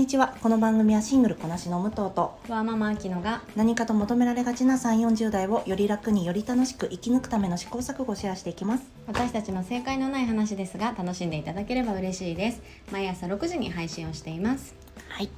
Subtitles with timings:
[0.00, 0.34] にちは。
[0.40, 8.84] この番組はシングルこなしの武藤とわーママアキノが何かと求められがちな3 4 0代をより楽により楽しく生き抜くための試行錯誤をシェアしていきます。
[9.06, 12.62] 私たちの正解のない話ですが楽しんでいただければ嬉しいです。
[12.90, 14.74] 毎朝6時に配信をしています。
[15.10, 15.28] はい。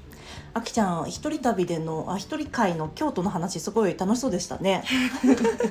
[0.54, 4.85] あきちゃん一人旅でのあ一人会の京都の話すごい楽しそうでしたね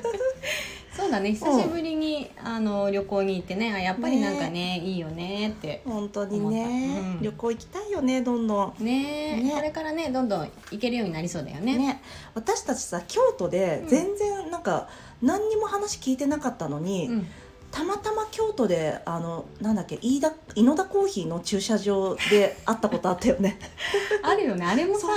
[1.02, 1.32] そうだね。
[1.32, 3.74] 久しぶりに、あの旅行に行ってね。
[3.74, 7.22] あやっぱりなんかねいいよねって本当にね、うん。
[7.22, 8.86] 旅行行きたいよねどんどん。
[8.86, 9.42] ね。
[9.42, 9.52] ね。
[9.56, 11.76] これからねどんどん行けるようになりそうだよね。
[11.76, 12.02] ね。
[12.36, 14.90] 私たちさ京都で全然なんか
[15.24, 17.28] 何にも話聞いてなかったのに、うん、
[17.72, 23.58] たまたま京都であのなんだっけ飯田井の田コーヒーの駐車場で会ったことあったよね。
[24.22, 24.66] あるよね。
[24.68, 25.08] あれもさ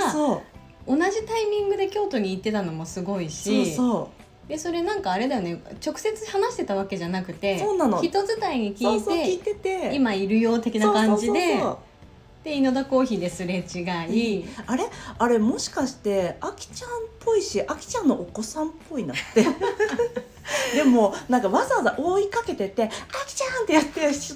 [0.87, 4.09] 同じタイミングで京都に行ってたのもすごいそうしそ
[4.47, 5.61] でそれなんかあれだよね。
[5.85, 8.01] 直接話してたわけじゃなくてそうなの。
[8.01, 9.55] 人伝いにう聞いてて。
[9.55, 11.63] て今いるよ的な感じで
[12.43, 13.79] で井の田コーヒーですれ違
[14.13, 14.83] い、あれ？
[15.17, 19.43] あれもしかしてあきちゃんっぽいしあきちゃんのお子さんっぽいなって
[20.73, 22.89] でもなんかわざわざ追いかけてて「あ
[23.27, 24.33] きちゃん!」ってやってし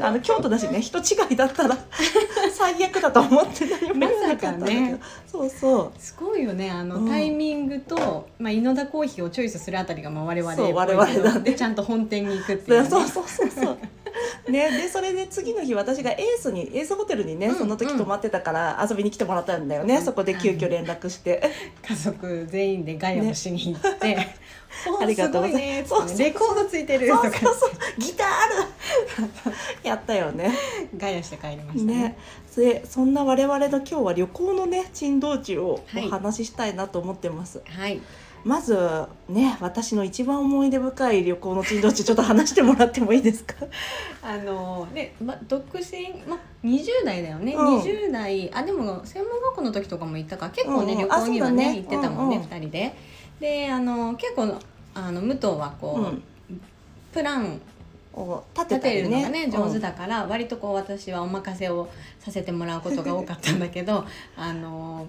[0.00, 1.76] あの京都だしね人違いだったら
[2.52, 5.00] 最悪だと思って何も言わなかったんだけど、まさかね。
[5.30, 6.00] そうそう。
[6.00, 7.08] すごいよねあの、うん。
[7.08, 11.40] タイミングと、まあ、井の田コーヒーをチョイスするあたりがまあ我々そう我々だね。
[11.40, 13.78] でちゃんと本店に行くっていう、ね、そうそうそうそう。
[14.50, 20.02] ね、でそれで次の日私がエースにエースホテルにね、うんその時泊まってたから遊びに来てもらったんだよね、うん。
[20.02, 21.42] そこで急遽連絡して、
[21.86, 24.28] 家族全員でガヤをしに行って、
[25.00, 25.88] ありがとうございます。
[25.88, 27.08] そうそうレコードついてる。
[27.08, 27.70] とかそうそう。
[27.98, 28.70] ギターある。
[29.82, 30.52] やったよね。
[30.96, 31.94] ガヤして帰りましたね。
[31.94, 32.18] ね。
[32.56, 36.06] でそんな我々の今日は旅行のね珍道中をはい。
[36.06, 38.00] お話ししたいなと思ってます、はい。
[38.42, 38.76] まず
[39.28, 43.54] ね私の一番思い出深い旅行の珍道中ちょっと話してもらってもいいですか？
[44.22, 47.80] あので、ま、独身、ま、20代だよね、うん。
[47.80, 48.50] 20代。
[48.54, 51.08] あでも専門学校の時とかも行ったから結構ね、うんうん。
[51.08, 51.76] 旅行にはねね。
[51.76, 52.48] 行ってたもんね、うんうん。
[52.48, 52.94] 2人で。
[53.40, 54.54] であの結構
[54.94, 56.22] あの武藤はこう、うん。
[57.12, 57.60] プラン
[58.14, 64.04] を立てるのがねうん上手だから、割とこう私はお任せをさせてもらうことが多かったんだけど
[64.36, 65.06] あの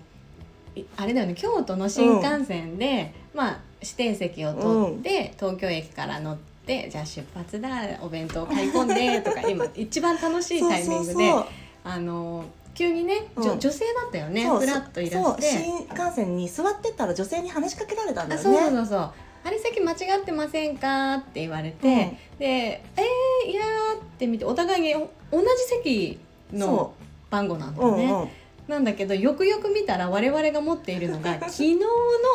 [0.75, 7.70] いあれだよね京都の新幹線で、まあ指定席を取って、東京駅から乗ってじゃあ出発だ
[8.02, 11.34] お弁当買い込んで とか今一番楽しいタイミングで
[11.84, 13.59] あの急にね、うん。
[13.59, 15.41] 女性だったよねふらっといらして。
[15.41, 19.12] 新幹線に座ってたら女性に話しかけられたんだよあそうそうそう
[19.44, 21.16] あれ席間違ってませんか？
[21.16, 21.94] って言われて、うん。
[22.38, 22.46] で
[22.96, 25.47] 「えー、いやー」って見てお互いにお同じ
[25.84, 26.19] 席
[26.53, 26.94] のそ
[27.29, 28.29] 番号なんだよね、んうん、
[28.67, 31.79] なんだけどよくよく見たら我々が持っているのが 昨日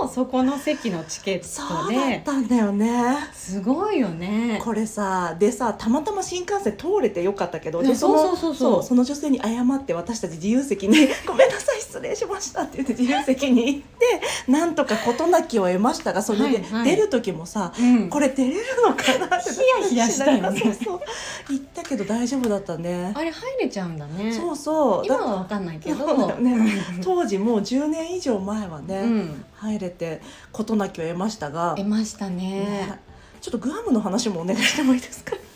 [0.01, 3.17] のそこの席のチケッそトうだっでたんだよね。
[3.33, 4.61] すごいよね。
[4.63, 8.73] これさでさたまたま新幹線通れてよかったけどでそのそうそうそう。
[8.75, 16.85] そうその女性に謝って私たち自由席に「ごめんなさい失礼しました」って言って自由席に行ってなんとか事なきを得ましたがそれではいはい。
[16.85, 18.09] 出る時もさ、うん。
[18.11, 20.61] これ出れるのかなってヒヤヒヤしたよね。
[20.61, 21.01] そうそう
[21.51, 23.13] 行ったけど大丈夫だったね。
[23.15, 24.33] あれ入れちゃうんだね。
[24.33, 25.07] そうそう。
[25.07, 26.83] 今は分かんないけどそうだよね。
[27.03, 29.45] 当時もう10年以上前はね、うん。
[29.55, 30.21] 入れて
[30.53, 32.61] 事なきを得ましたが、得ましたね。
[32.61, 33.01] ね
[33.41, 35.37] ちょっとグアムの話もお願いしてもいいですか？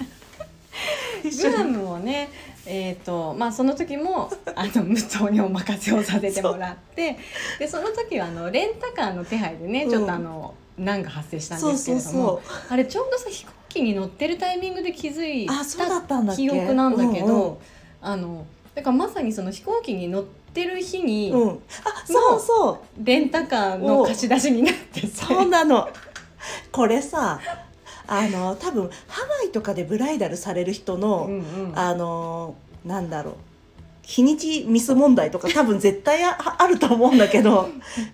[1.22, 2.30] グアムをね
[2.66, 7.18] えーとまあ、その時もあの無糖にお任せをさせてもらって
[7.58, 9.90] でその時はあのレンタカーの手配でね、うん。
[9.90, 17.56] ちょっとあの難が発生したんですけれどもあれちょうどさ飛行機に乗ってるタイミングで気づいた記憶なんだけど、うんうん。
[18.02, 21.54] あのだからまさにその飛行機に乗ってる日に、うん、あ
[22.04, 23.04] そうそう。
[23.04, 25.06] レンタカーの貸し出しになってて。
[25.06, 25.88] そうなの。
[26.72, 27.40] これさ
[28.06, 31.78] あの多分ハワイとかでブライダルされる人の、うんうん。
[31.78, 33.34] あのなんだろう。
[34.02, 37.68] 日にちミス問題とか多分絶対ああると思うんだけど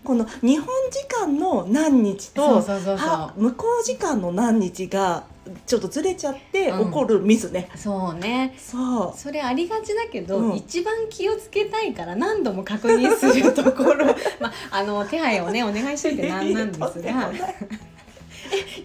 [0.05, 3.09] この日本時間の何日とそうそうそうそう。
[3.09, 5.25] は向こう時間の何日が
[5.67, 6.87] ちょっとずれちゃってうん。
[6.87, 8.55] 起こるミスね、そうね。
[8.59, 9.19] そう。
[9.19, 10.57] それありがちだけど、うん。
[10.57, 14.07] 一番気をつけたいから何度も確認するところ。
[14.41, 17.13] まああの手配をねお願いしといてなんなんですが。
[17.13, 17.35] ない。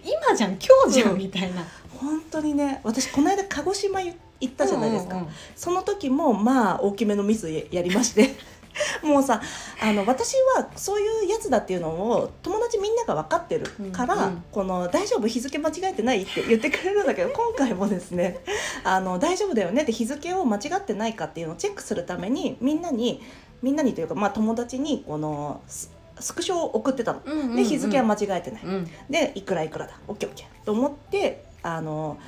[0.04, 1.64] 今じゃん今日じゃん、うんみたいな。
[1.98, 4.14] 本当にね私この間鹿児島行
[4.44, 5.32] ったじゃないですか、うんうんうん。
[5.54, 8.34] その時もまあ大きめのミスやりまして
[9.02, 9.40] もうさ
[9.80, 14.22] あの私はそういうやつだっていうのを友達みんなが分かってるから、うん。
[14.22, 18.40] うんこの大丈夫日付間違えてないって言ってくれるんだけど 今回もですね
[18.84, 23.22] あの大丈夫だよねって日付を間違ってないかっていうのをチェックするためにみんなに
[23.62, 25.90] みんなにというか、まあ、友達にこのス
[26.20, 27.22] スクショを送ってたの。
[27.24, 28.62] うんうんうんで日付は間違えてない。
[28.64, 28.90] うん。
[29.10, 29.94] でいくらいくらだ。
[30.08, 32.18] OKOK と思ってあの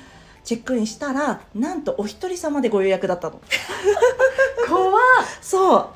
[0.43, 3.39] チェックインしたらなんとお一人様でご予約だったの。
[4.67, 4.95] 怖っ。
[5.41, 5.89] そう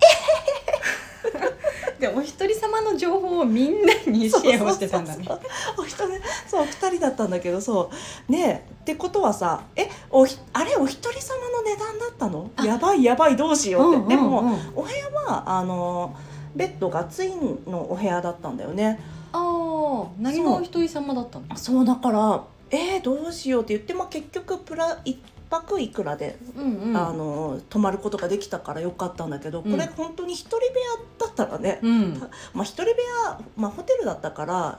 [1.98, 5.24] でお一人様の情報をみんなにシェアをしてたんだね。
[5.24, 5.40] そう
[5.78, 6.08] お一人
[6.46, 6.66] そう。
[6.66, 7.90] 二人だったんだけどそ
[8.28, 8.32] う。
[8.32, 12.50] ねえってことはさえおひあれお一人様の値段だったの？
[12.56, 12.64] あ。
[12.64, 14.52] やばいやばいどうしようって、でも、うんうん。
[14.52, 16.14] うんお部屋はあの
[16.54, 19.00] ベッドがツインのお部屋だったんだよね。
[19.32, 21.44] ああ何がお一人様だったの？
[21.56, 21.84] そう。
[21.84, 25.18] だからえー、どうしようって言って、まあ、結局プラ一
[25.50, 26.96] 泊いくらで、うんうん。
[26.96, 30.70] あの泊まることができたからよかったんだけど、これうん本当に一人部屋
[31.18, 32.14] だったらね、うん。
[32.54, 34.78] まあ、一人部屋、まあ、ホテルだったから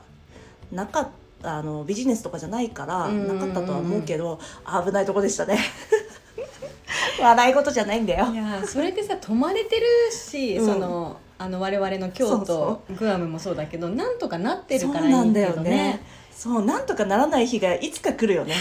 [0.71, 4.39] なかったあのビジネスとかじゃないからなんかったとは思うけど、
[4.85, 5.59] 危ないとこでしたね。
[7.21, 8.25] 笑い事じゃないんだよ。
[8.27, 10.65] いやそれでさ泊まれてるし、うん。
[10.65, 16.01] そのあの我々の京都グアムもそうだけどなんとかなってるからいないんだよね
[16.37, 18.53] そうなんとかならない日がいつか来るよね。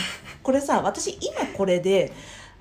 [0.42, 2.10] これさ私今これで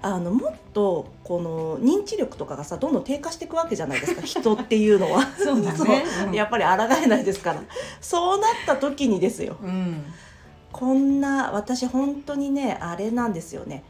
[0.02, 4.22] あのもっとこの認知力とかがさどんどん低下していくわけじゃないですか。
[4.28, 5.22] 人っていうのは。
[5.38, 5.78] そうだね。
[5.78, 5.86] そ
[6.30, 6.36] う。
[6.36, 6.72] やっぱり抗
[7.02, 7.64] えないですから。
[8.02, 9.56] そうなった時にですよ。
[9.64, 10.04] うん。
[10.74, 13.86] こんな私本当にねあれなんですよね。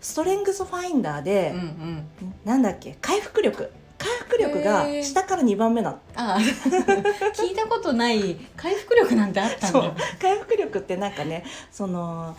[0.00, 2.34] ストレングスファインダーでうんう、ん。
[2.44, 3.70] なんだっけ回復力
[4.00, 5.98] 回復力が下から2番目なの。
[6.16, 6.38] あ
[7.36, 8.36] 聞いたことない。
[8.56, 9.94] 回復力なんてあったんだ。
[10.20, 12.34] 回復力ってなんかねその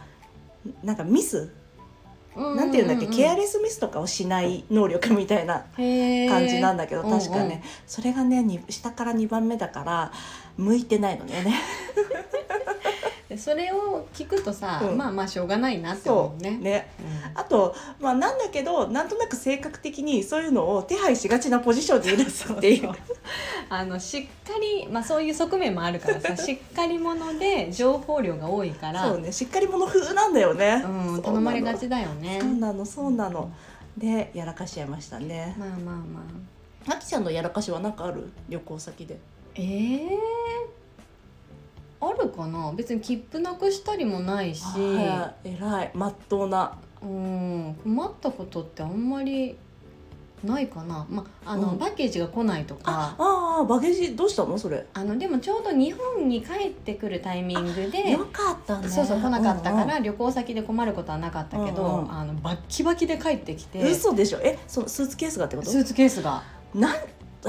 [0.84, 1.52] なんかミス？
[2.36, 10.12] うなんていうんだっけ、ケアレスミスとかをしない能力みたいな感感じなんだけど、確かね、それがねに下から2番目だから
[10.58, 11.44] 向いてないのよね。
[11.44, 11.50] で
[13.42, 14.98] それを聞くとさ、うん。
[14.98, 16.58] まあまあしょうがないなって思うね。
[16.58, 16.92] ね。
[17.34, 17.40] うん。
[17.40, 22.92] あとまあなんだけどなんとなく性格的にそういうのを手配しがちなポジションにいるっていう。
[23.70, 24.30] あのしっか
[24.60, 29.08] り、まあ、そういう側面もあるからさ しっかり者で情報量が多いから。
[29.08, 29.32] そうね。
[29.32, 32.40] しっかり者風なんだよね、うん、頼まれがちだよね。
[32.42, 33.50] そうなのそうなの。
[33.98, 35.56] でやらかしちゃいましたね。
[35.58, 36.20] まあまあま
[36.90, 36.96] あ。
[36.96, 38.32] あきちゃんのやらかしは何かある？
[38.50, 39.20] 旅行先で。
[39.56, 40.10] えー、
[42.02, 42.74] あるかな？
[42.76, 45.50] 別に切符なくしたりもないし、はい。
[45.50, 45.92] 偉い。
[45.94, 46.78] まっとうな。
[47.02, 49.58] うん、困ったことってあんまり
[50.44, 51.78] ないかな、まああのうん。
[51.78, 53.16] パッケージが来ないとか。
[53.18, 54.58] ああバゲージどうしたの？
[54.58, 54.86] それ。
[54.94, 58.12] あのでもちょうど日本に帰ってくるタイミングで。
[58.12, 58.88] よかったね。
[58.90, 62.12] そうそう来なかったかうんら旅行先で困ることはなかったけど、うんうん。
[62.12, 63.80] あのバッキバキで帰ってきて。
[63.80, 64.40] うん嘘でしょ？
[64.42, 65.70] えそのスーツケースがってこと？
[65.70, 66.42] スーツケースが。
[66.74, 66.98] なんへ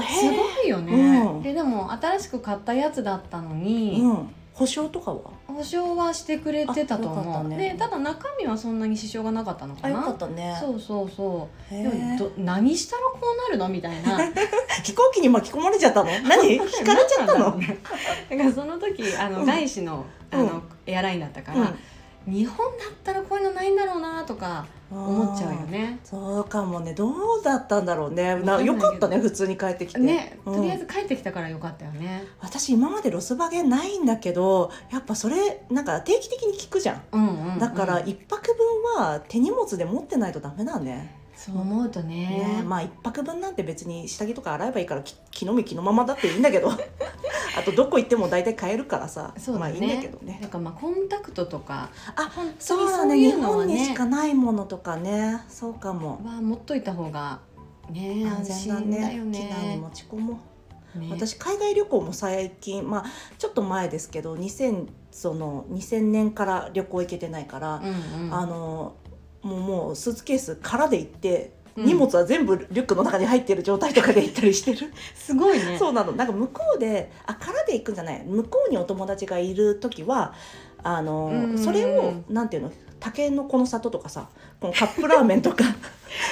[0.01, 1.41] すえごいよね、うん。
[1.41, 5.19] ででも新しく買ったやつだったのに、うん保証とかは？
[5.47, 7.71] 保証はしてくれてたと思う、たね。
[7.71, 10.55] でただ中身はそんなに支障がなかったのかあよなかったね。
[10.59, 11.75] そうそうそう。
[11.75, 13.67] へでも何したらこうなるの？
[13.67, 14.19] みたいな。
[14.83, 16.09] 飛行機に巻き込まれちゃったの？
[16.27, 16.53] 何？
[16.53, 17.49] 引かれちゃったの？
[17.49, 17.65] なんだ。
[17.65, 17.75] か
[18.29, 19.45] らその時あの、うん。
[19.45, 20.61] 外資のあの、うん。
[20.85, 21.73] エアラインだったから、
[22.27, 25.99] 日本だったらこういうのないんだろうなとか思っちゃうよね。
[26.03, 26.93] そうかもね。
[26.93, 28.35] どうだったんだろうね。
[28.35, 29.99] なよかったね普通に帰ってきて。
[29.99, 30.55] ね、うん。
[30.55, 32.23] とりあえず帰ってきたからよかったよね。
[32.39, 37.01] 私今までロスバゲないんだけどやっぱそれなんか定期的に聞くじゃん。
[37.11, 37.59] うんうんうん。
[37.59, 38.55] だから一泊
[38.95, 42.55] 分は手荷物で持ってないとダメだねそう思うとね。
[42.59, 46.71] ねまあ一泊分なんて別に下着とか洗えばいいからき気のみ気のままだっていいんだけど。
[47.55, 49.33] あとどこ行っても大体買えるからさ。
[49.37, 49.73] そうだね。
[49.73, 50.39] まあいいんだけどね。
[50.41, 53.17] なんかまあコンタクトとかあそうだそうね。
[53.17, 55.43] 日本にしねかないものとかね。
[55.49, 56.21] そうかも。
[56.23, 57.41] は持っといた方が
[57.89, 59.15] ね安安全だね。
[59.17, 59.79] よ機内にね。
[59.81, 60.39] 持ち込も
[60.95, 60.99] う。
[60.99, 61.09] ね。
[61.11, 63.05] 私海外旅行も最近まあ
[63.37, 68.33] ちょっと前ですけど2000その2000年から旅行行けてないから、うんうん。
[68.33, 68.95] あの
[69.43, 71.85] もうもうスーツケース空で行って、うん。
[71.85, 75.77] 荷物は全部リュックの中に入ってる状態とかで行ったりしてる、すごいね。
[75.79, 76.11] そうなの。
[76.13, 78.23] なんか向こうであ空で行くんじゃない。
[78.25, 80.33] 向こうにお友達がいる時は
[80.83, 82.71] あの、うんそれをなんていうの？
[82.99, 84.29] 竹の子の里とかさ
[84.61, 85.63] このカップラーメンとか。
[85.65, 85.75] ね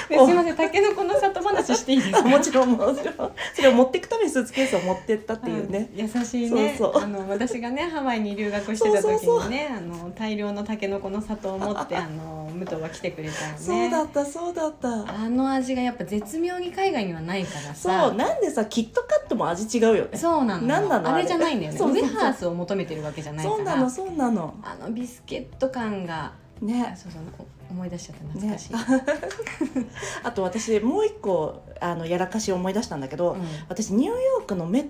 [0.08, 2.22] すみません、たけのこの里話していいですか？
[2.28, 3.32] もちろんもちろん。
[3.54, 6.74] それを持っていくためにスーツケースを持ってったっていうね、うん優しいね。
[6.78, 7.02] そうそう。
[7.02, 13.58] あの私がねハワイに留学してた時にねそうそうあの大量のタケノコの里を持ってあの武藤は来てくれたよね。
[13.58, 14.88] そうだったそうだった。
[14.88, 20.18] あの味がやっぱ絶妙に海外にはないからそうさなんでさキットカットも味違うよね。
[20.18, 21.18] そうなのなんなのあれ。
[21.18, 21.78] あれじゃないんだよね。
[21.78, 23.56] そウェハースを求めてるわけじゃないから。
[23.56, 24.54] そうなのそうなの。
[24.62, 26.32] あのビスケット感が
[26.62, 26.94] ね。
[26.96, 28.72] そうそうお思い出しちゃった懐かしい、
[30.24, 33.40] あと私もう一個あのやらかしを思い出したんだけど、うん。
[33.68, 34.88] 私ニューヨークのメ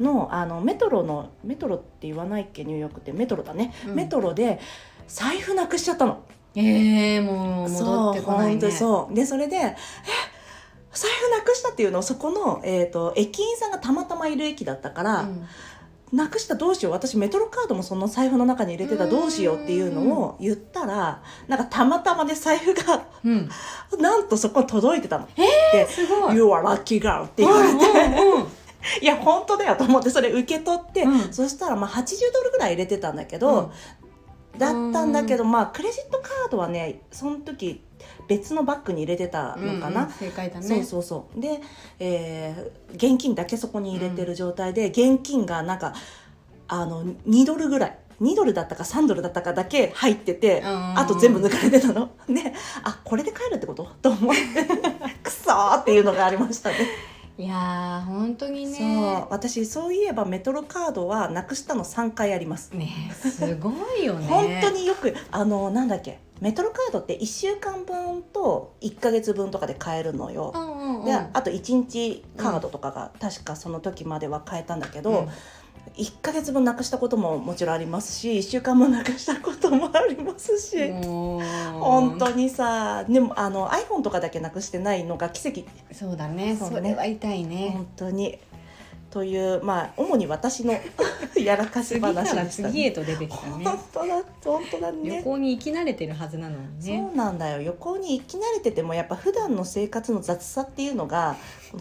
[0.00, 2.64] のあのメトロのメトロって言わないっけ？
[2.64, 3.12] ニューヨークって。
[3.12, 3.94] メトロだね、うん。
[3.94, 4.60] メトロで
[5.08, 6.20] 財布なくしちゃったの。
[6.54, 8.70] えー、もう戻ってこないね。
[8.70, 9.76] そうでそれでえ
[10.92, 12.00] 財布なくしたっていうの？
[12.00, 15.46] をそこの、えー、と駅員さんがたまたまいる駅だったから、うん
[16.12, 16.92] なくしたどうしよう。
[16.92, 23.48] 私メトロカードもその財布の中に入れてたどうしようっていうのを言ったらなんかたまたまで財布がうん、
[23.98, 25.26] なんとそこに届いてたの。
[25.72, 26.36] ですごい。
[26.36, 28.46] You are lucky girl って言われて、うんうんうん。
[29.00, 31.32] いや本当だよと思ってそれ受け取って、うん。
[31.32, 33.72] そしたらまあ80ドルぐらい入れてたんだけど、
[34.58, 37.82] だったんだけどまあクレジットカードはねその時
[38.28, 40.66] 別のバッグに入れてたのかな、うんうん正解だね。
[40.66, 41.40] そうそうそう。
[41.40, 41.60] で、
[41.98, 45.94] えー現金だけそこに入れてる状態で、現金がなんか
[46.68, 47.98] あの2ドルぐらい。
[48.20, 52.10] 2ドルだったか3ドルだったかだけ入ってて、うんあと全部抜かれてたの。
[52.28, 52.52] で
[52.84, 53.88] あこれで帰るってこと？
[54.00, 54.40] と思って。
[55.24, 56.76] くそーっていうのがありましたね。
[57.38, 58.86] いやー本当にそう。
[58.86, 64.26] ね私そういえばメトロカードはなくしたの3回あります、ねすごいよね。
[64.30, 66.20] 本当によくあのなんだっけ？
[66.42, 71.04] メトロカードって1週間分と1ヶ月分とかで買えるのよ、うんうんうん。
[71.04, 75.28] であと1日カードとかが確かその時までは買えたんだけど、うん。
[75.96, 85.62] 1ヶ月分なくしたことももちろんありますし1週間もなくしたこともありますし、本当にさでもあの iPhone とかだけなくしてないのが奇跡。
[85.92, 86.56] そうだね。
[86.56, 86.76] そうね。
[86.76, 87.70] それは痛いね。
[87.72, 88.38] 本当に
[89.12, 90.72] というまあ主に私の
[91.36, 92.70] やらかし話らでしたね。
[92.70, 93.64] 次へと出てきたね。
[93.64, 95.22] 本当だ本当だ旅ね。
[95.22, 97.04] 行に行き慣れてるはずなのにね。
[97.08, 97.62] そうなんだよ。
[97.62, 101.36] 旅行に行き慣れててもやっぱ普段の生活の雑さっていうのが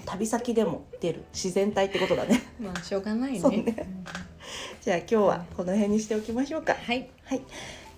[0.05, 1.23] 旅先でも出る。
[1.33, 2.43] 自然体ってことだね。
[2.59, 3.39] まあしょうがないね。
[3.39, 3.75] ね。
[4.81, 6.73] じゃあ今日はこの辺にしておきましょうか。
[6.73, 7.07] はい。
[7.23, 7.41] はい。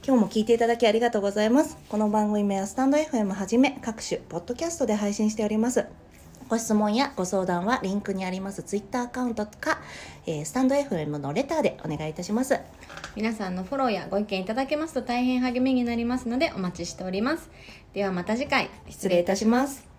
[0.06, 1.76] 今日も聞いていただきありがとうございます。
[1.90, 5.86] この番組はスタンド FM はじめ各種ポッドキャストで配信しております
[6.50, 9.80] ご質問やご相談はリンクにありますツイッターアカウントか、
[10.26, 12.60] えースタンド FM のレターでお願いいたします。
[13.16, 17.50] 皆さんのフォローやご意見いただけますと大変励みになりますのでお待ちしております。
[17.94, 18.70] ではまた次回。
[18.90, 19.93] 失礼いたします